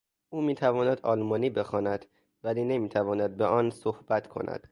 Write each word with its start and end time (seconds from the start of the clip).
او 0.29 0.41
میتواند 0.41 0.99
آلمانی 1.03 1.49
بخواند 1.49 2.05
ولی 2.43 2.63
نمیتواند 2.63 3.37
به 3.37 3.45
آن 3.45 3.69
صحبت 3.69 4.27
کند. 4.27 4.59